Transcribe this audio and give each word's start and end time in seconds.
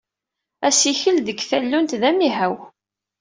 Assikel 0.67 1.17
deg 1.27 1.39
tallunt 1.49 1.97
d 2.01 2.03
amihaw. 2.09 2.55